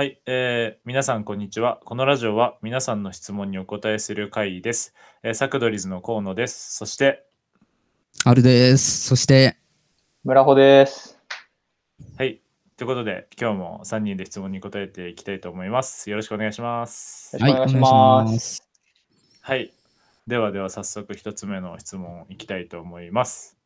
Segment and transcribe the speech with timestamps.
[0.00, 1.78] はい、えー皆さんこんにちは。
[1.84, 4.94] このラジオは皆さんの質問にお答えする会です。
[5.22, 6.74] えーサクドリズの河野です。
[6.74, 7.26] そして、
[8.24, 9.06] あるです。
[9.06, 9.58] そして、
[10.24, 11.18] 村穂です。
[12.16, 12.40] はい、
[12.78, 16.08] ということで今日も3人で質問に答えていきたいと思います。
[16.08, 17.36] よろしくお願いします。
[17.36, 18.68] よろしくお願いしますす。
[19.42, 19.70] はい、
[20.26, 23.58] ではでは早速1つ目の質問いきたいと思います。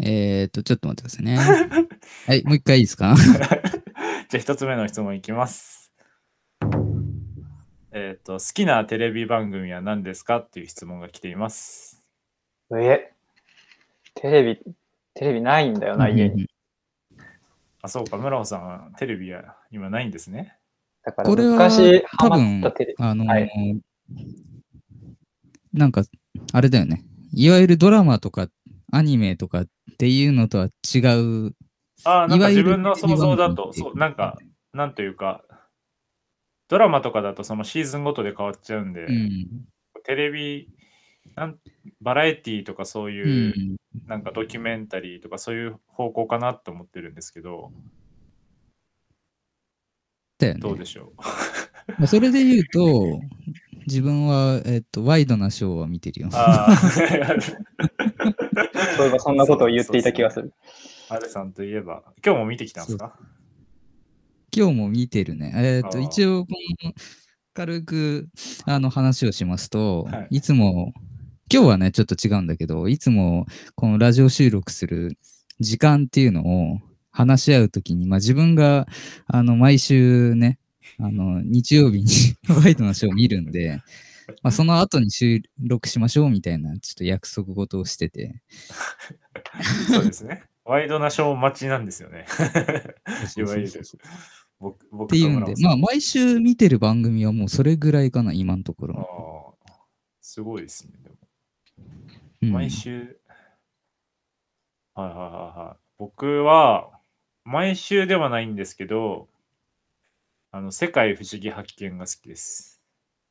[0.00, 1.88] えーっと、ちょっと待ってくださいね。
[2.28, 3.16] はい、もう一回いいですか？
[4.30, 5.92] じゃあ1つ目の質問いきます。
[7.92, 12.04] えっ、と、好きなテレビ番組は何ですかっていう質問が来ています。
[12.76, 13.12] え、
[14.14, 14.74] テレビ、
[15.14, 16.48] テレビないんだよな、家に。
[17.82, 20.56] あ、そうか、村尾さんはテレビは今ないんですね。
[21.04, 23.04] だからこれは昔ハマ多分ったテレビ。
[23.04, 23.80] あのーはい
[25.72, 26.04] なんか、
[26.52, 27.04] あれだよね。
[27.32, 28.48] いわゆるドラマとか
[28.92, 29.66] アニメとかっ
[29.98, 30.98] ていうのとは違
[31.48, 31.54] う。
[32.02, 34.38] あーなんか自分の想像だと、そう、なんか、
[34.72, 35.44] なんというか、
[36.68, 39.64] ドラマとかだとそのシーズンごとで変わっちゃうんで、うん。
[40.04, 40.68] テレビ
[41.36, 41.58] なん、
[42.00, 47.72] バラエティとかそうういう、ん、なんかドキュメンタリーとかそういう方向かなと思ってるんですけど、
[50.38, 50.60] だよね。
[50.60, 51.16] どうでしょう？
[51.98, 53.20] まあそれで言うと、
[53.86, 56.28] 自分は、えっと、ワイドなショーは見てるよ。
[56.32, 57.10] ああ、 そうい
[59.08, 60.52] えばそんなことを言っていた気がする。
[61.08, 63.18] アルさんといえば、今日も見てきたんですか？
[64.56, 65.52] 今日も見てるね。
[65.56, 66.52] えっ、と、一応、こ
[66.84, 66.92] の
[67.54, 68.28] 軽く
[68.66, 70.36] あの話をしますと、はい。
[70.36, 70.92] い、つも、
[71.52, 75.18] 今日はね、ちょっと違うんだけど、いつもこのラジオ収録する
[75.60, 76.78] 時間っていうのを
[77.10, 78.86] 話し合うときに、まあ、自分が
[79.26, 80.58] あの毎週ね、
[80.98, 82.06] あの日曜日に
[82.62, 83.80] ワイドなショーを見るんで、
[84.42, 88.42] まあ、その後に収録しましょうみたいなちょっと約束事をしてて、
[89.92, 90.44] そうですね。
[90.64, 92.26] ワイドなショー待ちなんですよね。
[93.36, 93.82] いわゆる。
[94.58, 99.58] 僕僕っていうんで、まあ、毎週見てる番組はもうそれぐらいかな、今のとこあろ。
[99.66, 99.72] あー
[100.20, 100.94] すごいですね。
[101.02, 101.16] でも
[102.42, 103.18] うん毎週、
[104.94, 105.76] はいはいはいはい。
[105.98, 106.90] 僕は、
[107.44, 109.28] 毎週ではないんですけど、
[110.50, 112.80] あの、世界不思議発見が好きです。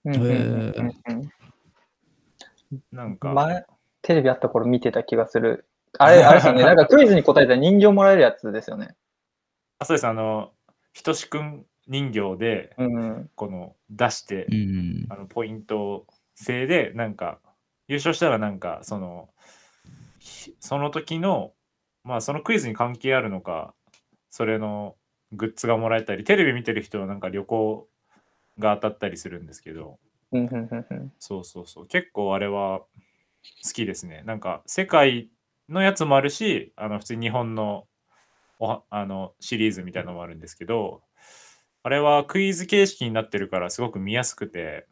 [0.05, 0.73] うんうんうん
[1.09, 1.31] うん
[2.91, 3.65] なんか、前、
[4.01, 5.67] テレビあった頃見てた気がする。
[5.99, 6.63] あれ、あれですよね。
[6.63, 8.95] なんかクイズに答えたら人形もらえるやつですよね。
[9.79, 10.51] あそうです、あの、
[10.93, 13.29] ひとしくん人形で、うんうん。
[13.35, 16.05] この、出して、うんあのポイント
[16.35, 17.39] 制でなんか
[17.87, 19.29] 優勝したらなんかその
[20.19, 21.53] ひその時の
[22.03, 23.73] まあそのクイズに関係あるのか
[24.29, 24.95] それの
[25.31, 27.87] グッズがもらえたりテレビ見てる人はなんか旅行
[28.59, 29.99] が当たったりするんですけど
[30.31, 32.87] うんうんうんうんそうそうそう結構あれは好
[33.73, 35.29] きですねなんか世界
[35.69, 37.87] のやつもあるしあの普通に日本の
[38.59, 41.01] おはあのシリーズみたいなのもあるんですけど
[41.83, 44.87] あれはクイズ形式になってるからすごく見やすくて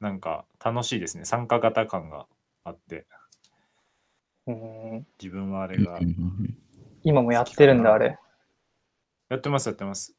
[0.00, 1.26] なんか楽しいですね。
[1.26, 2.26] 参加型感が
[2.64, 3.06] あって。
[4.46, 5.06] うん。
[5.22, 5.98] 自分はあれが
[7.02, 8.18] 今もやってるんだ、あれ。
[9.28, 10.16] やってますやってます。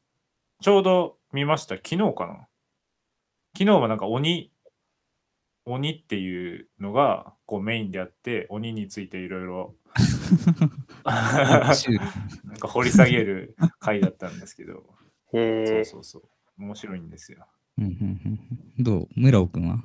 [0.60, 1.74] ちょうど見ました。
[1.74, 2.46] 昨日かな？
[3.58, 4.51] 昨日はなんか鬼
[5.64, 9.74] 鬼っていうのがこうメインであって鬼についていろいろ
[11.04, 11.72] な
[12.54, 14.82] んか掘り下げる回だったんですけど、
[15.32, 15.84] へえ。
[15.84, 16.28] そうそうそ
[16.58, 16.62] う。
[16.62, 17.46] 面白いんですよ。
[17.78, 17.90] うんうん
[18.78, 19.08] うんどう？
[19.16, 19.82] 村尾くんは？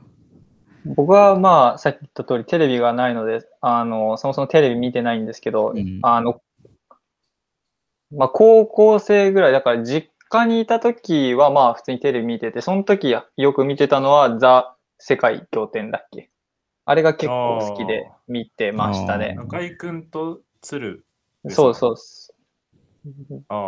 [0.85, 6.41] 僕はまあ、さっき言った通りテレビがないので、あの、そもそもテレビ見てないんですけど、うんあの、
[8.15, 16.29] まあ、高校生ぐらい、だから実家にいた時はまあ、普通にテレビ見てて、その時よく見てたのは、ザ・世界仰天だっけ？
[16.85, 19.35] あれが結構好きで見てましたね。
[19.35, 21.05] 中居くんと鶴
[21.43, 21.95] ですかそうそう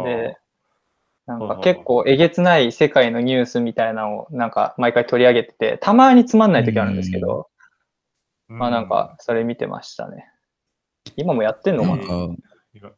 [0.06, 0.38] で、
[1.28, 7.50] なんか結構えげつない世界のニュースみたいなのをなんか毎回取り上げてて、たまにつまんない時あるんですけど、
[8.48, 10.26] まあなんか、それ見てましたね。
[11.16, 12.04] 今もやってんのかな？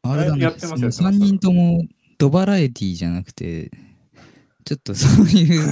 [0.03, 1.19] あれだねやってますやって3ます。
[1.19, 1.83] 人とも
[2.17, 3.71] ドバラエティじゃなくて、
[4.71, 5.59] ちょっとそういう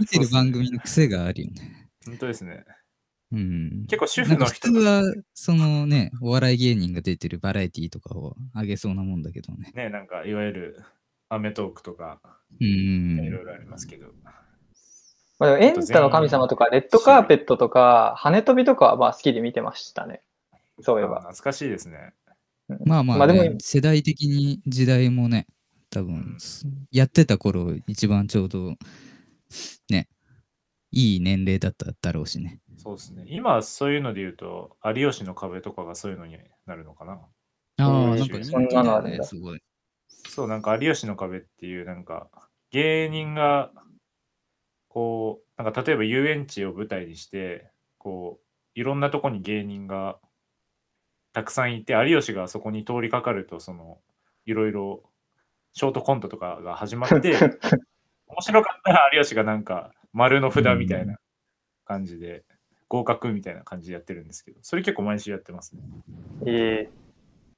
[0.00, 1.90] 見てる番組の癖があるよね。
[2.06, 2.64] 本当ですね。
[3.30, 3.84] うん。
[3.88, 5.02] 結構主なんか普婦の人通は、
[5.34, 9.70] そのね、お笑い芸人が出てるバラエティとかを上げそうなもんだけどね。
[9.74, 10.82] ね、なんかいわゆる
[11.28, 12.22] アメトークとか
[12.58, 14.06] うんいろいろありますけど。
[15.38, 20.22] まあ、でもエンタの神様とか、レッドカーペットとか、羽飛びとかはまあ好きで見てましたね。
[20.80, 21.16] そういえば。
[21.16, 22.14] あ懐かしいですね。
[22.70, 25.46] うんまあまあ、まあでねも、世代的に時代もね、
[25.94, 26.36] 多分、
[26.90, 28.74] やってた頃一番ちょうど、
[29.88, 30.08] ね、
[30.90, 32.60] いい年齢だっただろうしね。
[32.76, 33.24] そうですね。
[33.28, 36.36] 今そういうので言うと、有吉の壁とかがそういうのに
[36.66, 37.20] なるのかな。
[37.76, 39.60] ああ、うんなんかそんなのあるんだすごい。
[40.08, 42.28] そう、なんか有吉の壁っていう、なんか
[42.72, 43.70] 芸人が、
[44.88, 48.44] こう、なんか例えば遊園地を舞台にして、こう、
[48.74, 50.18] いろんなとこに芸人が
[51.32, 54.00] たくさんいて、有吉がそこに通りかかると、その、
[54.46, 55.02] いろいろ
[55.74, 57.34] ショートコントとかが始まって、
[58.28, 61.18] 面白かったら有吉がなんか丸の札みたいな
[61.84, 62.44] 感じで、
[62.88, 65.82] 合格みたいな感じでやってるんですけど、それ結構毎週やってますね。
[66.46, 66.88] え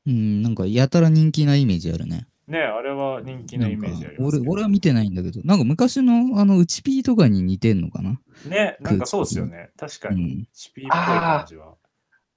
[0.06, 2.26] うん、なんかやたら人気なイメージあるね。
[2.46, 8.18] ねあれは人気なイメージあります俺俺は見てないんだけど、なんか昔のあの、うちピーとかに似てんのかな？
[8.48, 9.70] ね、なんかそうですよね。
[9.76, 10.22] 確かに。
[10.22, 11.74] うんチピーっぽい感じは。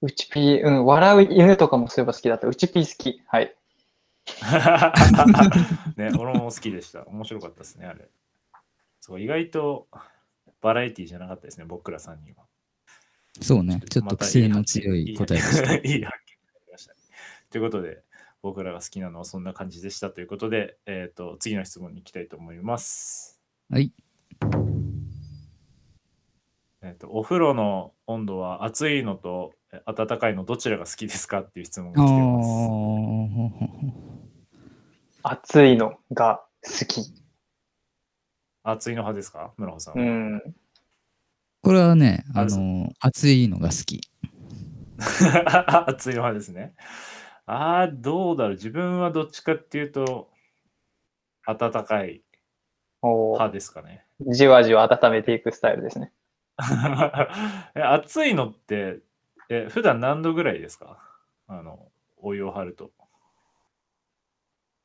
[0.02, 2.48] うちピー、うん、笑う犬とかもそういえば好きだった。
[2.48, 3.22] うちピー好き。
[3.26, 3.54] はい。
[5.96, 7.06] ね、俺も好きでした。
[7.06, 8.08] 面白かったですね、あれ。
[9.00, 9.88] そう、意外と
[10.60, 12.46] バラエティじゃなかったですね、僕ら3人は。
[13.40, 13.80] そうね。
[13.88, 15.74] ちょっと癖の強い答えでした。
[15.74, 16.98] いい発見いい発見がありましたね。
[17.50, 18.02] ということで、
[18.42, 23.40] 僕らが好きなのはそんな感じでしたということで、えっ、と、次の質問に行きたいと思います。
[23.70, 23.92] はい。
[26.82, 32.42] えっ、と、お風呂の温度は暑いのとえ暖かいのどちらが好きですかっていう質問があ来てま
[34.04, 34.09] す。
[35.22, 35.30] あ。
[35.32, 37.12] 暑いのが好き。
[38.62, 39.52] 暑いの派ですか？
[39.56, 40.06] 村穂さんうは。
[40.38, 40.54] ん。
[41.62, 44.00] これはね、ああるの、熱いのが好き。
[45.86, 46.74] 暑いの派ですね。
[47.46, 48.52] ああ、どうだろう。
[48.54, 50.30] 自分はどっちかっていうと、
[51.46, 52.22] 暖かい
[53.02, 54.04] おー派ですかね。
[54.28, 56.12] じわじわ温めていくスタイルですね。
[57.74, 59.00] え暑いのって
[59.48, 60.98] え、普段何度ぐらいですか？
[61.48, 62.90] あの、お湯を張ると。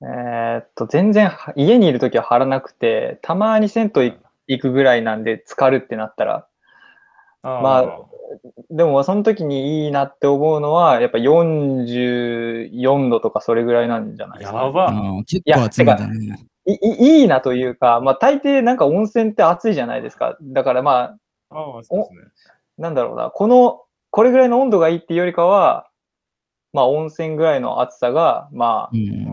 [0.08, 4.14] えーっと、全然は家にいるときは張らなくて、たまに銭湯
[4.48, 6.48] 行くぐらいなんで浸かるってなったら、
[7.42, 8.06] あーまあ
[8.70, 14.92] でもその時にいいなって思うのは、やっぱ44度とかそれぐらいなんじゃないですか、やば
[15.26, 16.48] 結構熱めだね。
[16.68, 20.38] いいいいなというか、まあ大抵なんか温泉って暑いじゃないですか。
[20.42, 21.16] だからま
[21.52, 22.52] あ、ああ、そうですね。
[22.78, 25.88] なんだろうな、この、これぐらいの温度がいいっていうよりかは、
[26.74, 29.25] まあ温泉ぐらいの暑さが、まうん。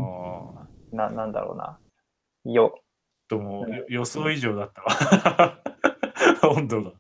[0.92, 1.78] ななんだろうな、
[2.44, 2.78] よ、
[3.28, 5.58] ともよ予想以上だったわ。
[6.56, 6.92] 温度が。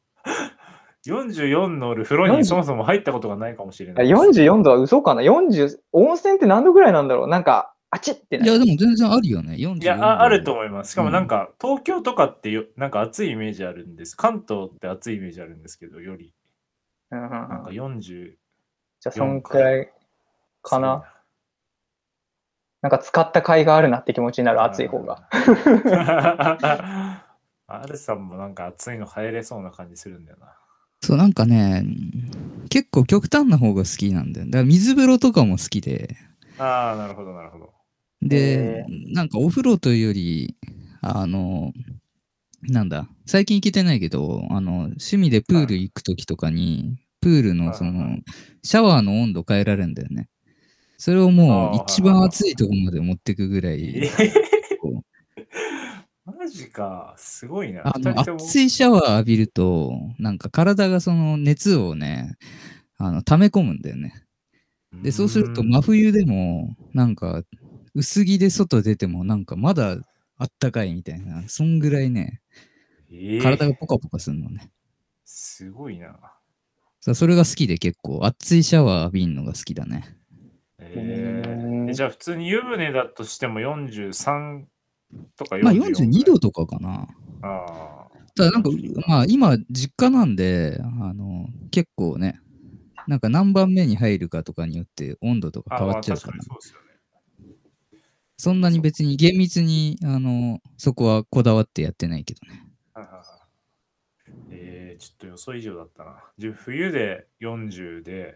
[1.06, 4.20] 44の俺風呂にそもそも入ったことがないかもしれないです。
[4.40, 7.28] 44度は嘘かな ?40、温泉って何度ぐらいなんだろう？
[7.28, 9.54] なんか、あちってないや、でも全然あるよね。
[9.54, 10.92] 44いやあ、あると思います。
[10.92, 14.16] しかもうんなんか、東京とかってよなんか暑いイメージあるんです。
[14.16, 16.32] 関東って暑いイメージあるんですけど、より。
[17.10, 18.36] うんうんうんなんか40。
[19.00, 19.92] じゃあ、そんくらい
[20.62, 21.02] かな？
[22.82, 25.28] なんか使った甲斐があるなって気持ちになる、暑い方が。。
[27.68, 28.26] アルさん。
[28.26, 28.54] もなん。
[28.54, 30.24] か暑いの入れそうな感じするん。
[30.24, 30.48] だよな。
[31.00, 31.32] そう、なん。
[31.32, 31.84] かね、
[32.70, 34.32] 結構極端な方が好きなん。
[34.32, 34.46] だよ。
[34.46, 36.16] だから水風呂とかも好きで。
[36.58, 37.72] ああ、なるほど、なるほど。
[38.20, 39.28] で、なん。
[39.28, 40.56] かお風呂というより、
[41.00, 41.72] あの、
[42.62, 42.88] なん。
[42.88, 48.18] だ、最近行けてないけど、あの、趣味でプール行くときとかに、プールのその、
[48.62, 49.94] シャワーの温度変えられるん。
[49.94, 50.28] だよね。
[51.02, 54.08] それをもう一番暑いところまで持ってくぐらえい、
[54.80, 55.02] こ
[56.24, 57.82] マジか、すごいな。
[57.84, 62.36] あの熱いシャワー浴びると、なんか体がその熱をね、
[62.98, 64.14] あの溜め込むんだよね。
[65.02, 67.42] で、そうするとん真冬でも、なんか
[67.96, 69.96] 薄着で外出ても、なんかまだ
[70.38, 72.42] あったかいみたいな、そんぐらいね、
[73.10, 74.70] えー体がポカポカするのね。
[75.24, 76.14] すごいな。
[77.00, 80.21] さそれが好きで結構、熱いシャワー浴びんのが好きだね。
[80.94, 84.64] えじゃあ普通に湯船だとしても43
[85.36, 87.06] とか44まあ42度とかかな。
[87.42, 88.70] あただなんか、
[89.06, 92.40] まあ今、実家なんで、あの、結構ね、
[93.06, 95.70] なんか何番目に入るかとかによって温度とあ。
[95.70, 96.82] か変わっちゃうからそうですよね。
[98.38, 102.66] そんなに別に厳密に、あの、そこはこだわってやってないけどね。
[104.50, 106.24] えー、ちょっと予想以上だったな。
[106.38, 108.34] じゅ冬で40で、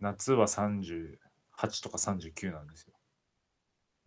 [0.00, 1.16] 夏は38
[1.82, 2.94] とか39なんですよ。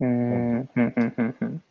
[0.00, 1.62] うーん、うん、うん、うんうん。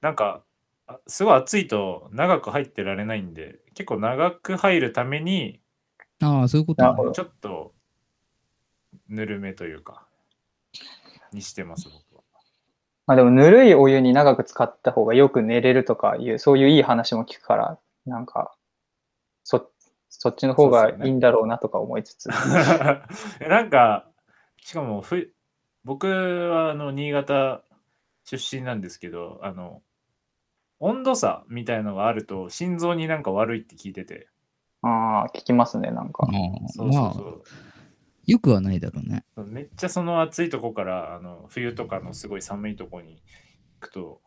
[0.00, 0.42] なんか、
[0.86, 5.60] あすごい暑いと長く入ってられないんで、結構長く入るために、
[6.22, 7.74] ああ、そういうことちょっと
[9.08, 10.06] ぬるめというか、
[11.32, 12.22] にしてます、僕は。
[13.06, 18.54] まあでも、ぬるいお湯に長く使った方がよく寝れるとかいう、そういういい話も聞くから、なんか、
[19.44, 19.70] そ、
[20.08, 22.28] そっちの方がいいんだろうなとか思いつつ。
[23.40, 24.08] えなんか、
[24.60, 25.32] しかもふ、
[25.84, 27.62] 僕はあの新潟
[28.24, 29.82] 出身なんですけど、あの、
[30.78, 34.28] 温度差みたいのがあると心臓になんか悪いって聞いてて。
[34.82, 36.24] ああ、聞きますね、なんか。
[36.24, 37.42] ああそうそうまあそう。
[38.26, 39.24] よくはないだろうね。
[39.36, 43.22] めっちゃその暑いとこからあの冬とかのすごい寒いとこに
[43.80, 44.20] 行くと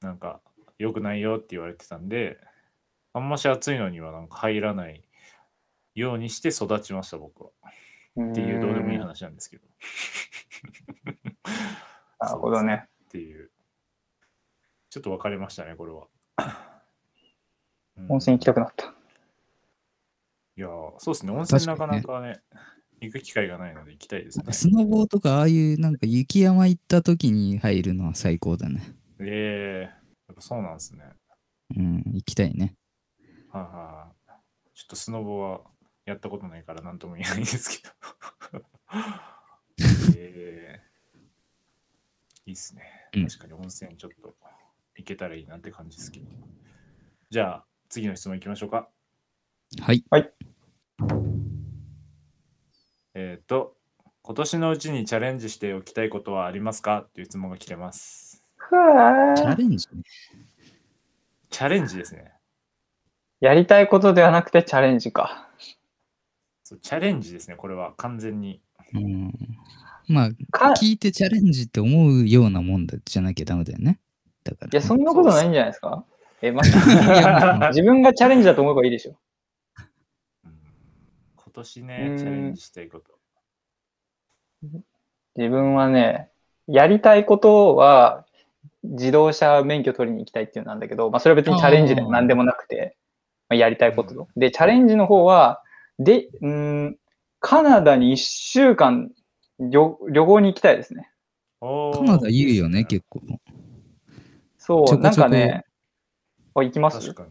[0.00, 0.40] なんか
[0.78, 2.38] 良くないよって言われてたんで
[3.16, 5.02] あんまし暑いのにはなんか入らない
[5.94, 7.50] ようにして育ちました僕は。
[7.50, 9.66] っていうどうでもいい話なんですけど。
[12.20, 12.84] なるほどね。
[13.06, 13.50] っていう。
[14.90, 16.08] ちょっと分かりましたねこれは、
[17.96, 18.12] うん。
[18.12, 18.94] 温泉行きたくなった。
[20.58, 21.32] いやーそうですね。
[21.32, 22.42] 温泉なかなかね
[23.00, 24.52] 行く機会がないので行きたいですね。
[24.52, 28.94] スノボーとかああいうなんか雪山行った時に入るのは最高だね。
[29.20, 31.04] ええやっぱそうなんですね。
[31.74, 32.74] うん、行きたいね。
[33.56, 34.40] はいはいはい。
[34.74, 35.60] ちょっとスノボは
[36.04, 37.88] やったことないから何とも言えないんですけ
[38.52, 38.64] ど。
[40.16, 42.82] えー、いいっすね。
[43.14, 44.34] うん確かに温泉ちょっと
[44.96, 46.26] 行けたらいいなって感じですけど。
[47.30, 48.90] じゃあ次の質問いきましょうか。
[50.10, 50.32] はい。
[53.14, 53.76] えっ、と、
[54.22, 57.00] 今年のうちにチャレンジしておきたいことはありますか？
[57.00, 58.44] っていう質問が来てます。
[58.58, 59.88] チャレンジ？
[59.94, 60.02] ね。
[61.48, 62.35] チャレンジですね。
[63.40, 65.48] やりたいことではなくてチャレンジか。
[66.64, 68.60] そうチャレンジですね、これは完全に。
[68.94, 69.32] うん。
[70.08, 74.00] まあ、か聞いてチャレンジって思うようなもんだじゃなきゃダメだよね。
[74.44, 76.04] だから、いや、そんなことないんじゃないですか
[76.42, 79.16] え、まじや自分がチャレンジだと思えばいいでしょ。
[80.44, 80.52] うん
[81.36, 83.16] 今年うね、んチャレンジしたいこと。
[85.36, 86.30] 自分はね、
[86.66, 88.24] やりたいことは、
[88.82, 92.96] 自動車免許取りに行きたいっていうのなんだけど、まあ、それは別にチャレンジでも何でもなくて、
[93.48, 94.28] まあ、やりたいことと。
[94.36, 95.62] で、チャレンジの方は、
[95.98, 96.98] で、うーん、
[97.40, 99.10] カナダに1週間
[99.58, 101.10] 旅旅行に行きたいですね。
[101.60, 101.66] カ
[102.04, 103.20] ナダいいっす結構。
[104.58, 105.64] そう、なんかね、
[106.54, 107.00] あ、行きます？
[107.00, 107.26] 確か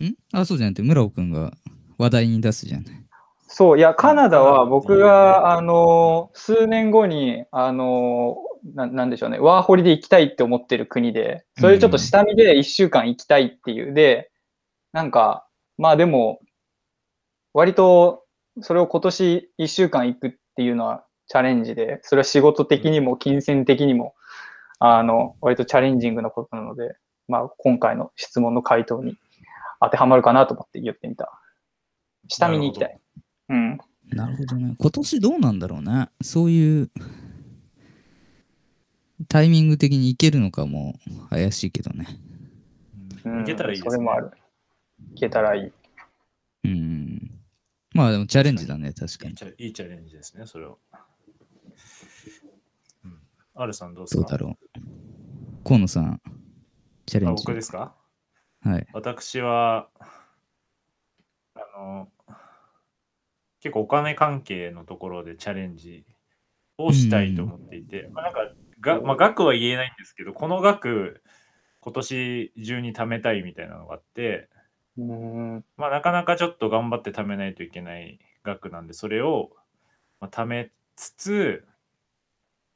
[0.00, 0.08] に。
[0.10, 0.14] ん？
[0.32, 1.52] あ、そうじゃなくて、村尾くんが
[1.96, 2.86] 話題に出すじゃない。
[3.46, 8.36] そう、いや、カナダは僕が、あの、数年後に、あの、
[8.74, 13.94] ななんでしょうね、ワーホリで行きたいって思ってる国で、それちょっと下見で1週間行きたいっていう。
[13.94, 14.30] で、
[14.94, 15.44] なんか、
[15.76, 16.38] まあでも、
[17.52, 18.22] 割と、
[18.60, 24.14] それを今年1週間行くっていうのはチャレンジで、それは仕事的にも金銭的にも、
[24.78, 26.94] あの、割とチャレンジングなことなので、
[27.26, 29.16] まあ今回の質問の回答に
[29.80, 31.40] 当てはまるかなと思って言ってみた。
[32.28, 32.96] 下見に行きたい。
[33.48, 33.78] うん。
[34.10, 34.76] なるほどね。
[34.78, 36.08] 今年どうなんだろうね。
[36.22, 36.90] そういう
[39.26, 40.94] タイミング的にいけるのかも
[41.30, 42.06] 怪しいけどね。
[43.24, 43.90] うんいけたらいいですね。
[43.90, 44.30] それもある。
[45.12, 45.72] いけたらいい。
[46.64, 47.40] うん。
[47.92, 49.30] まあでもチャレンジだね、確かに。
[49.30, 50.76] いいチャいいチャレンジですね、それは。
[53.04, 53.18] うん。
[53.54, 54.22] アルさんどうですか？
[54.22, 55.64] どうだろう。
[55.64, 56.20] 河野さん、
[57.06, 57.44] チャレあンジ。
[57.44, 57.94] 僕ですか？
[58.60, 58.86] はい。
[58.92, 59.88] 私は、
[61.54, 62.08] あの、
[63.60, 66.04] 結構お金関係のところでチャレンジ
[66.76, 68.40] をしたいと思っていて、まあ、なんか
[68.80, 71.22] が、まあ、額は言えないんですけど、この額、
[71.80, 74.48] 今年中に貯めたいみたいなのがあって、
[74.96, 75.64] うん。
[75.76, 79.50] まあ、なかなかちょっと頑張って貯めないといけない額なんで、それを、
[80.20, 81.66] まあ、貯めつつ、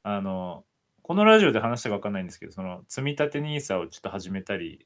[0.03, 0.65] あの、
[1.01, 4.85] このラジオで話したか分かんないんですけど、その積み立て NISA をちょっと始めたり、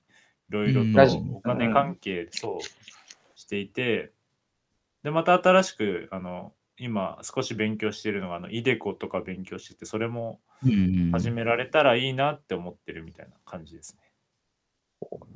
[0.50, 1.02] いろいろと
[1.34, 4.12] お金関係、そう、していて、
[5.04, 14.12] で、また新しく、あの、今少し勉強しているのが、あの、イデコとか勉強してて、それもうん始められたらいいなって思ってるみたいな感じですね。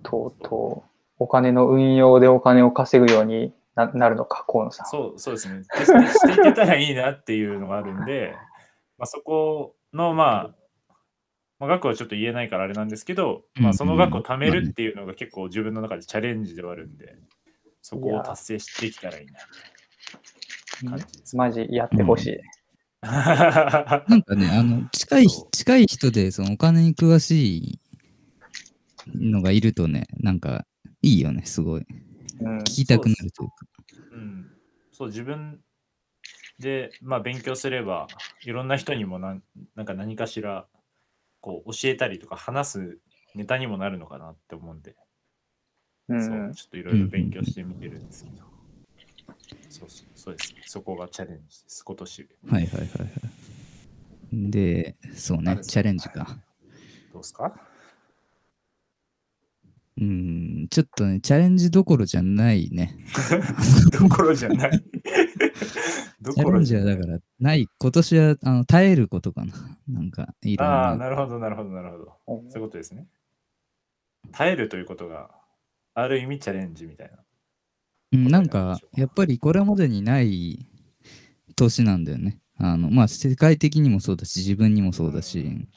[0.03, 4.87] とうとう、お金の運用でお金を稼ぐようにななるのか、河野さん。
[4.87, 5.59] そうそうですね。
[5.59, 8.33] でしていけたらいいなっていうのがあるんで、
[8.97, 10.55] まあ、そこの、まあ、
[11.59, 17.15] まあ、額はちょっと言えないからあれなんですけど、まあ、その額を貯めるっていうのが結構自分の中でチャレンジではあるんで、
[17.81, 19.25] そこを達成してできたらいい
[20.83, 21.35] な感じです。
[21.35, 22.37] マジやってほしい。
[23.01, 27.79] なんかね、あの、近い近い人で、そのお金に詳しい
[29.15, 30.65] のがいるとね、なんか、
[31.07, 31.85] いいよね、すごい。
[32.41, 33.55] うん聞きたくなるというか。
[34.11, 34.51] うん、
[34.91, 35.59] そう自分
[36.59, 38.07] で、まあ、勉強すれば
[38.43, 39.43] いろんな人にもなん
[39.75, 40.67] なんか何かしら
[41.39, 42.97] こう教えたりとか話す
[43.35, 44.95] ネタにもなるのかなって思うんで、
[46.09, 48.43] うそうんちょっといろいろ勉強してみてるんですけど、
[49.69, 50.55] そうそうそうです。
[50.65, 51.83] そこがチャレンジです。
[51.83, 52.29] 今年。
[52.49, 54.51] はいはいはいはい。
[54.51, 56.37] で、そうね、チャレンジか。
[57.13, 57.66] どうですか？
[59.99, 62.95] うん、ちょっとね、チャレンジどころじゃないね。
[63.99, 64.83] どころじゃない
[66.21, 67.67] ど チャレンジころじゃないはだから、ない。
[67.79, 69.53] 今年はあの耐えることかな。
[69.87, 71.05] なんか、いろんああな。
[71.05, 72.05] なるほどなるほどなるほど
[72.49, 73.07] そういうことですね
[74.31, 75.31] 耐えるということが
[75.93, 77.17] ある意味チャレンジみたいな
[78.13, 80.65] うん、なんかやっぱりこれまでにない
[81.55, 82.39] 年なんだよね。
[82.57, 85.67] あの、まあ、世界的にもそうだし、自分にもそうだし、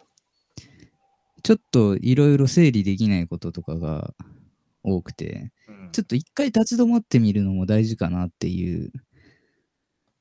[1.43, 4.15] ちょっといろいろ整理できないこととかが
[4.83, 8.93] 多くて、うんちょっと一回立ち止まってみるのも大事かなっていう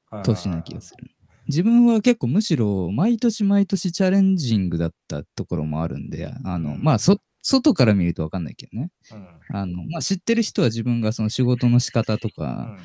[0.10, 1.12] はい年な気がする。
[1.48, 8.92] 自分は結構むしろ毎年毎年チャレンジングだったところもあるんで、あの、うんまあ、そ、外から見るとわかんないけどね。
[9.12, 12.80] うんあの、まあ、知ってる人は自分がその仕事の仕方とうかん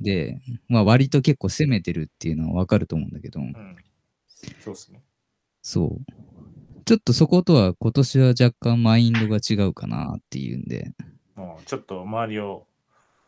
[0.00, 3.76] で、まあ、割と結構攻めてるっていうのはわかると思うんだけど、うん
[4.60, 5.02] そうっすね。
[5.62, 6.33] そう。
[6.84, 10.92] ちょっとそことは今年は若干マインドが違うかなっていうんで、
[11.34, 12.66] もうちょっと周りを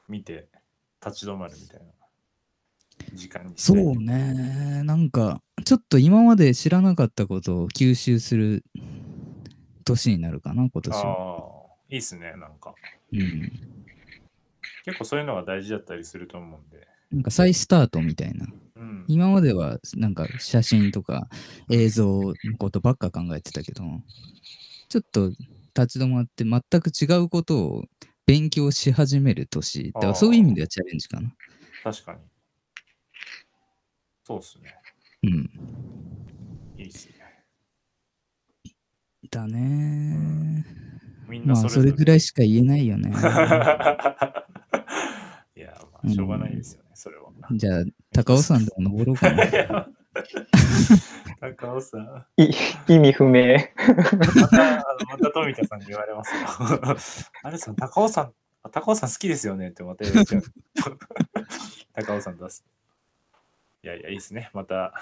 [0.09, 0.49] 見て
[1.05, 1.87] 立ち止まるみたいな
[3.15, 4.83] 時間にそうね。
[4.85, 8.65] なんか、ちょっと今まで知らなかったことを吸収する
[9.85, 11.01] 年になるかな、今年は。
[11.01, 12.75] ああ、いいっすね、なんか。
[13.13, 13.53] うん。
[14.85, 16.87] 結構そういうのが大事だったりすると思うんで。
[17.11, 18.47] なんか再スタートみたいな。
[18.77, 19.05] うん。
[19.09, 21.29] 今まではなんか写真とか
[21.71, 23.83] 映像のことばっか考えてたけど、
[24.89, 25.31] ちょっと
[25.75, 27.85] 立ち止まって全く違うことを
[28.27, 29.93] 勉強し始める年。
[29.93, 31.33] だからそういう意味ではチャレンジかな。
[31.83, 32.21] 確かに。
[34.25, 34.75] そうっすね。
[35.23, 35.51] うん。
[36.79, 37.15] いいっすね。
[39.31, 40.67] だね。
[41.29, 41.91] みんなまあそれぞれ。
[41.91, 43.11] それぐらいしか言えないよね。
[45.57, 47.31] いや、まあ、しょうがないですよね、それは。
[47.53, 47.85] じゃあ、
[48.17, 49.89] 高尾山でも登ろうかな。
[51.41, 52.27] 高尾さん。
[52.43, 52.51] い
[52.89, 53.59] 意味不明。
[54.37, 56.41] また、また富田さんに言われますよ。
[57.43, 58.33] あれさん、高尾さん、
[58.63, 59.69] あ高尾さん好きですよね？
[59.69, 60.43] ってまた言われちゃう。
[61.93, 62.65] 高尾さん出す。
[63.83, 64.51] いやいや、いいですね。
[64.55, 64.95] また、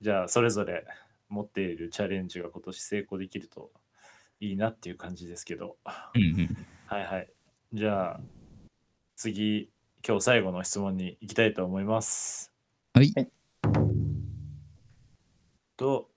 [0.00, 0.84] じゃあ、それぞれ
[1.28, 3.70] 持っているチャレンジが今年成功できると
[4.40, 5.76] いいなっていう感じですけど。
[6.14, 6.56] うんうん。
[6.86, 7.30] はいはい。
[7.72, 8.20] じゃあ、
[9.14, 9.70] 次、
[10.06, 12.55] 今日最後の質問に行きたいと思います。
[12.96, 13.12] はい。
[15.76, 16.08] と、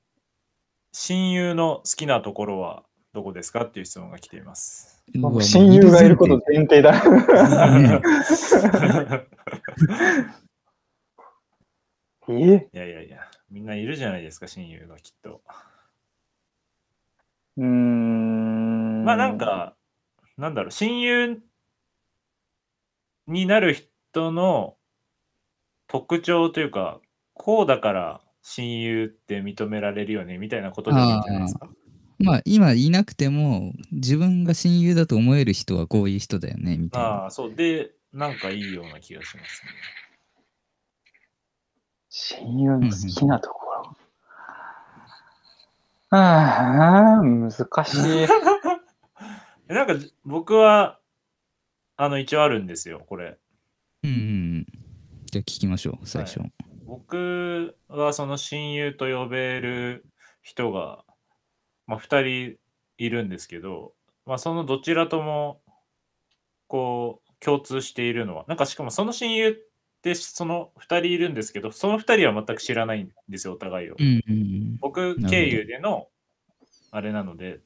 [0.94, 5.04] 親友の好きなところはどこですかっていう質問が来ています。
[5.14, 6.94] 親友がいること前提だ。
[12.30, 15.42] ねえ いやいやいや、みんないるじゃないですか、親友がきっと。
[17.58, 19.04] うーん。
[19.04, 19.76] まあなん、か、
[20.38, 21.44] なんだろう、親友
[23.28, 24.78] になる人の
[25.90, 27.02] 特徴というか、
[27.34, 31.68] こうだから親友って認められるよねみたいなことでもいいんじゃないですか。
[32.20, 37.10] まあ今いなくても自分が親友だと思える人はこういう人だよねみたいな。
[37.10, 37.56] ああ、そう。
[37.56, 39.72] で、なんかいいような気がしますね。
[42.10, 43.98] 親友の好きなところ。
[46.18, 47.68] ああ、難しい。
[48.08, 48.28] え
[49.74, 51.00] なんか僕は、
[51.96, 53.38] あの、一応あるんですよ、これ。
[54.04, 54.29] うんうん。
[55.32, 56.42] じゃあ聞きましょう、最初。
[56.86, 60.06] 僕はその親友と呼べる
[60.42, 61.04] 人が、
[61.86, 62.58] まあ、2人
[62.98, 63.94] いるんですけど、
[64.26, 65.62] まあ、そのどちらとも
[66.68, 69.56] こう共通しているのはなんかしかもその親友っ
[70.02, 73.96] てその2人いるんですけどその2人は全く知らないんですよお互いを。
[74.00, 76.08] うんうん僕ど経由での
[76.92, 77.60] あれなので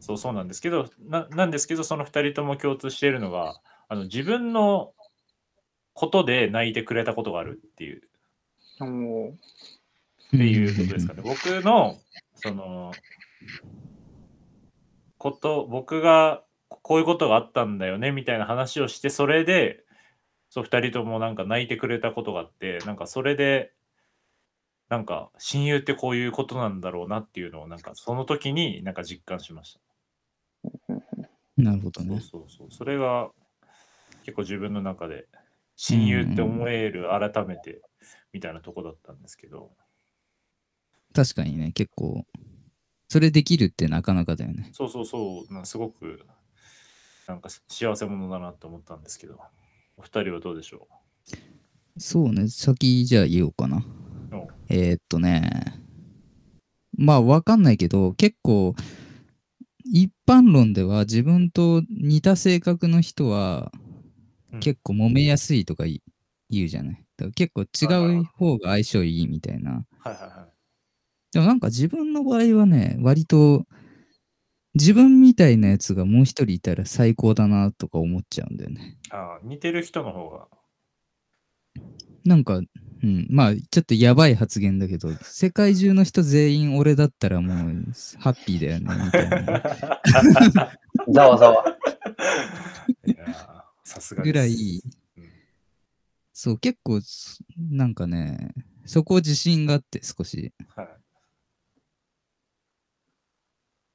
[0.00, 4.93] そうそうなんですけどななんですけどその2人とも共通しているのがあの自分の
[5.94, 8.02] ことで泣いてくれたことがあるっていう。
[10.34, 11.22] っていうことですかね。
[11.22, 11.96] 僕の、
[12.34, 12.92] その、
[15.18, 19.84] こと、僕がこういうことがあったんだよねみたいな話をして、それで、
[20.50, 23.72] そう、二人ともなんか泣いてくれたことがあって、なんかそれで、
[24.88, 29.80] なんか親友ってこういうことなんだろうなっていうのを、なんかその時になんか実感しました。
[30.86, 31.02] そう
[31.56, 32.20] なるほどね。
[32.20, 32.66] そうそう。
[32.70, 33.30] それが
[34.24, 35.26] 結構自分の中で
[35.76, 37.82] 親友って思える改めて
[38.32, 39.72] みたいなとこだったんですけど。
[41.12, 42.26] 確かにね、結構、
[43.08, 44.70] それできるってなかなかだよね。
[44.72, 46.26] そうそうそう、なすごく
[47.26, 49.38] なんか幸せ者だなと思ったんですけど、
[49.96, 50.88] お二人はどうでしょ
[51.96, 53.84] そうね、先じゃあ言おうかな。
[54.68, 55.80] えーっとね、
[56.96, 58.74] まあわかんないけど、結構、
[59.84, 63.83] 一般論では自分と似た性格の人はうん
[64.60, 66.02] 結構揉めやすいとかい
[66.50, 67.04] 言うじゃない。
[67.16, 69.84] だから結構違う方が相性いいみたいな。
[70.00, 70.54] はいはいはい。
[71.32, 73.64] でもなんか自分の場合はね、割と
[74.74, 78.96] 自分みたいなやつがもう一人いたら最高だなとか思っちゃうんだよね。
[79.10, 80.48] ああ、似てる人の方が。
[82.24, 87.56] なんか、うん、まあちょっとやばい発言だけど、世界中の人全員俺だったらもう
[88.18, 89.62] ハッピーだよね、みたいな。
[91.12, 91.64] ざわざわ。
[93.84, 94.22] さすが。
[94.22, 94.82] ぐらい
[95.16, 95.34] うん
[96.36, 97.00] そう、結構、
[97.70, 98.52] なんかね、
[98.86, 100.52] そこ自信があって少し。
[100.74, 100.88] はい。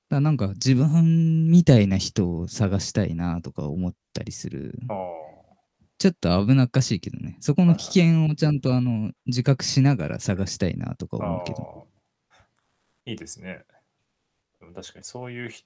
[0.10, 4.80] だなんか自分みたいな人を探したいなとか思ったりする。
[4.89, 4.95] あ
[5.99, 7.38] ちょっと危なっかしいけどね。
[7.41, 11.25] そこの危険をちゃんとあの自覚しながら探したいなとかあ。
[11.28, 11.88] 思うけど。
[13.06, 13.65] いいですね。
[14.60, 15.65] でも確かにそういうひ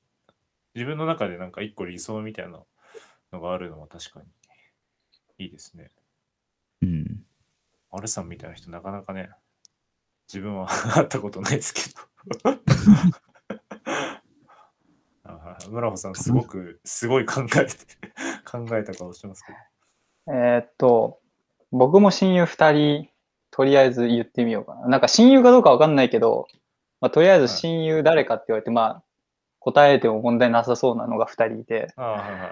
[0.76, 2.60] 自分の中でなんか一個理想みたいな
[3.34, 4.26] のがあるのは確かに
[5.46, 5.90] いいですね。
[6.82, 7.24] うん。
[7.92, 9.30] マルさんみたいな人なかなかね、
[10.28, 11.82] 自分は 会ったことないですけ
[12.44, 12.64] ど。
[15.70, 17.76] 村穂さん、すごく、すごい考えて、
[18.46, 20.36] 考えた顔してますけど。
[20.36, 21.20] えーっと、
[21.72, 23.10] 僕も親友二人、
[23.52, 24.88] とりあえず言ってみようかな。
[24.88, 26.48] なんか親友かどうかわかんないけど、
[27.02, 29.04] まあ、とりあえず親友誰かって言われて、まあ、
[29.64, 31.88] 答えても問題なさそうなのが二人いて。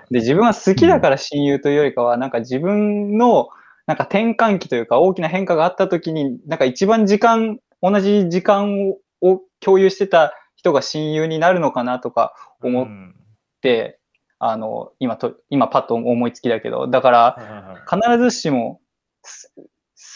[0.09, 3.49] で、自分は好きだから親友というよりかは、なんか自分の、
[3.87, 13.15] なんか転換期というか大きな変化があった時に、なんか一番時間、同じ時間をを共有してた人が親友になるのかなとか思っうん。
[13.61, 13.99] て、
[14.39, 18.81] あの、今と、今パッと思いつきだけど、だから、必ずしも
[19.21, 19.53] す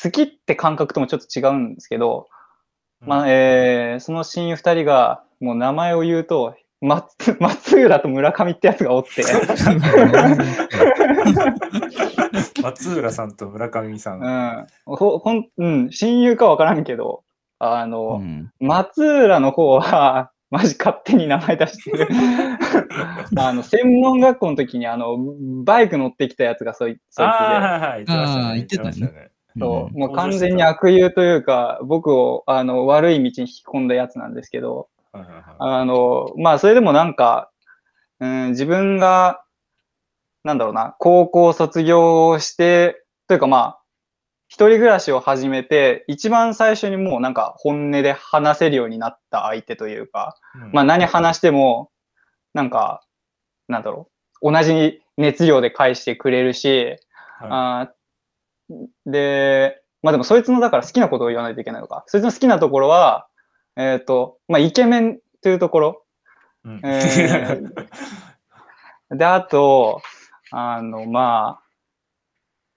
[0.04, 2.28] 好きって感覚ともちょっと違うんですけど、
[3.02, 9.24] まあえーその親友二人がもう名前を言うと松松浦と村上ってやつがおって。
[12.62, 14.21] 松浦さんと村上さん。
[14.21, 14.67] うん。
[14.86, 17.24] ほほん、うん、親友かわからんけど
[17.60, 18.52] あうの、ん。
[18.60, 22.08] 松浦の方はマジ勝手に名前出してる。
[23.38, 25.17] あの専門学校の時にあの
[25.63, 27.34] バイク乗ってきたやつがそいそいつで。
[27.34, 28.06] ああ、はいはい。
[28.06, 28.54] 言ってましたね。
[28.56, 28.89] 言ってたね。
[28.89, 29.32] ましたね。
[29.58, 34.89] そう、もう完全に悪友というか、僕をあの悪い道に引き込んだやつなんですけど、
[35.60, 37.51] あの、まあ、それでもなんか、
[38.19, 39.43] うん、自分が、
[40.43, 43.80] なんだろうな、高校卒業して、というかまあ、
[44.47, 50.71] 一人暮らしを始めて、一番最初にもうなんか本音で話せるようになった相手というか、うん。
[50.71, 51.89] まあ何話しても、
[52.54, 53.01] なんか、
[53.67, 54.10] なんだろ
[54.41, 56.95] う、同じ熱量で返してくれるし、
[57.39, 62.04] はあーで、まあでもそいつのだから好きなことを言わないといけないのか。
[62.08, 63.28] そいつの好きなところは、
[63.76, 66.04] えっ、と、まあイケメンというところ。
[66.66, 66.82] いうん。
[66.84, 67.62] え
[69.12, 70.02] で、あと、
[70.52, 71.64] あの、まあ、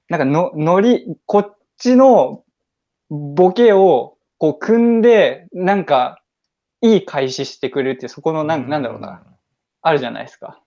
[0.09, 2.45] なんかの、ノリ、こっちの
[3.11, 6.23] ボケをこう組んで、なんか、
[6.81, 9.23] いい開始してくれるっていう、そこのなん、なんだろうな、。
[9.83, 10.63] あるじゃないですか。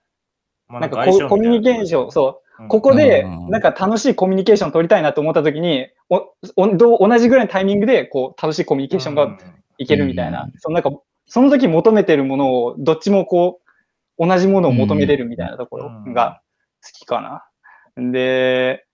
[0.68, 2.68] まあなんかココミュニケーション、そう、うん。
[2.68, 9.38] ここでうん、なんか楽しいコミュニケーション取りたいなと思った時に、おおどう同じぐらいのタイミングで、こう、楽しいコミュニケーションが
[9.82, 10.52] いけるみたいな、うん。
[10.58, 10.90] そのなんか、
[11.26, 13.60] その時求めてるものを、どっちもこ
[14.18, 16.40] う、同じものを求めれるみたいなところが
[16.84, 18.12] 好きかな。
[18.12, 18.86] で、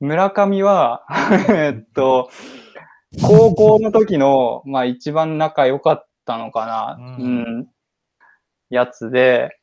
[0.00, 1.06] 村上は、
[1.48, 2.28] えっと、
[3.22, 7.68] 高校の時の、まあ一番仲良かったのかな、ううんん、
[8.70, 9.56] やつで、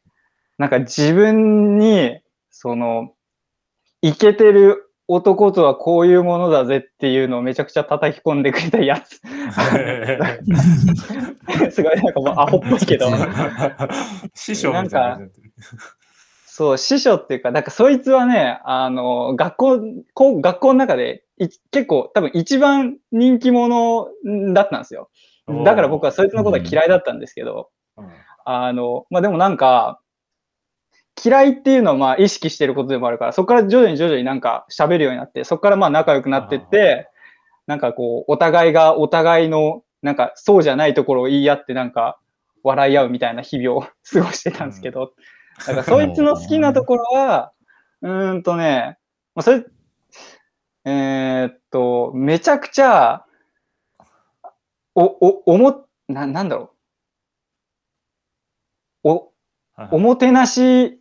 [0.57, 3.13] なんか自分に、その、
[4.01, 9.19] イケてる男とはこういうものだぜっていうのをめちゃくちゃ叩き込んでくれたやつ。
[11.71, 13.07] すごいなんかもうアホっぽいけど。
[14.33, 15.27] 師匠みたいな。
[16.45, 19.79] そう、師匠っていうか、なんかそいつはね、あの、学校、
[20.13, 24.07] こう学校の中でい結構多分一番人気者
[24.53, 25.09] だったんですよ。
[25.65, 28.05] だから僕はそいつのことは嫌いだったんですけど、うん
[28.45, 30.00] あの、まあ、でもなんか、
[31.23, 37.09] 嫌いっていうのはまあ意識してることでもあるから、そこから徐々に徐々になんか喋るようになって、そこからまあ仲良くなってって、
[37.67, 42.19] なんかこう、お互いがお互いの、なんかそうじゃないところを言い合ってなんか
[42.63, 45.13] 笑い合うみたいな日々を 過ごしてたんですけど、
[45.59, 47.51] だからそいつの好きなところは、
[48.01, 48.97] うーんとね、
[49.35, 49.65] まあ、それ、
[50.85, 53.25] えーっと、めちゃくちゃ、
[54.95, 56.73] お、お、おも、な、なんだろ
[59.03, 59.09] う。
[59.09, 59.33] お、
[59.75, 59.89] はい。
[59.91, 61.00] おもてなし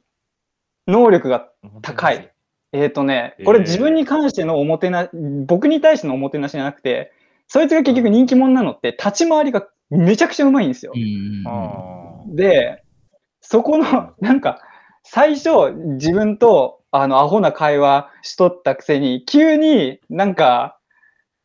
[0.87, 1.49] 能力が
[1.83, 2.31] 高い。
[2.73, 5.09] えっ、とね、これ自分に関してのおもてな、
[5.47, 7.13] 僕に対してのおもてなしじゃなくて、
[7.49, 10.93] そいつが結局人気者なのって立ち回りがめちゃくちゃうまいんですよ。
[12.29, 12.85] で、
[13.41, 14.61] そこの、なんか、
[15.03, 20.79] 最初自分とあのアホな会話しとったくせに、急になんか、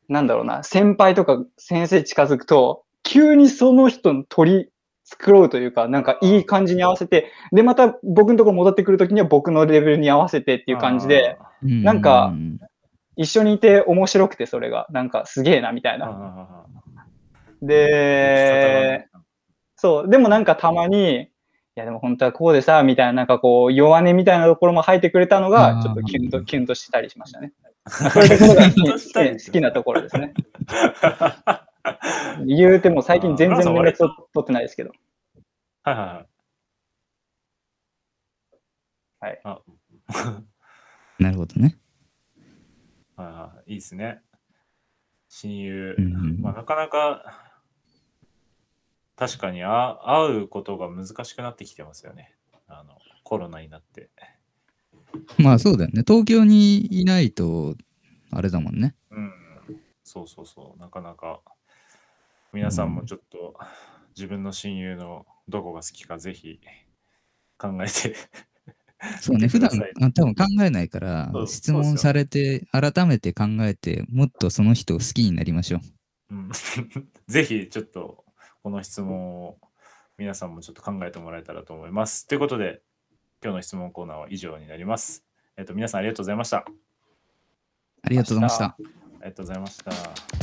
[0.07, 4.69] なんだろうな、先輩とか先生近づくと、急にその人の取り
[5.05, 12.33] 繕うというか、なんかいい感じに合わせて、で、また僕のところ戻ってくるときには僕のレベルに合わせてっていう感じで、、うんなんか
[13.15, 14.87] 一緒にいて面白くて、それが。
[14.91, 16.07] なんかすげえな、みたいな。
[16.07, 16.65] あ
[17.61, 19.07] で、
[19.77, 21.27] そう、でもなんかたまに、い
[21.75, 27.53] やでも本当はこうでさ、みたいな、なんかこう、弱音みたいなところも入ってくれたのが、ちょっとキュンと、キュンとしたりしましたね。
[27.87, 30.33] そういうところが好きなところですね。
[32.45, 34.91] 言うても最近全然連絡取ってないですけど。
[35.83, 36.27] はいはいはい。
[39.19, 39.41] はい。
[39.43, 39.61] あ
[41.19, 41.77] なるほどね。
[43.15, 44.21] はいはい、いいですね。
[45.29, 47.53] 親友、うんうんまあ、なかなか
[49.15, 52.35] 確かにあ会うことが難しくなってきてますよね。
[52.67, 54.09] あのコロナになって。
[55.37, 56.03] まあそうだよね。
[56.05, 57.75] 東京にいないと、
[58.31, 58.95] あれだもんね。
[59.11, 59.31] うん、
[60.03, 61.41] そうそうそう、なかなか
[62.55, 63.53] 皆さんもちょっと
[64.15, 66.61] 自分の親友のどこが好きかぜひ
[67.57, 68.15] 考えて
[69.21, 69.69] そうね、普段
[70.13, 75.79] 多分考えないから質問されて、改めて考えて、もっとその人を好きになりましょ
[76.31, 76.35] う。
[76.35, 76.49] うん
[77.27, 78.23] ぜひちょっと
[78.63, 79.59] この質問を
[80.17, 82.25] 皆さんもちょっと考えてもらえたらと思います。
[82.25, 82.81] ということで、
[83.43, 85.23] 今日の質問コーナーは以上になります。
[85.57, 86.57] えっと、皆さんありがとうございました。
[86.59, 86.65] あ
[88.01, 88.77] ありがとうございました。
[89.25, 90.34] りがとうございました。